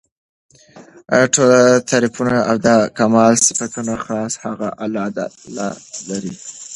ټول 1.33 1.51
تعريفونه 1.89 2.35
او 2.49 2.55
د 2.65 2.67
کمال 2.97 3.33
صفتونه 3.47 3.93
خاص 4.05 4.33
هغه 4.45 4.67
الله 4.83 5.05
لره 6.09 6.19
دي 6.25 6.33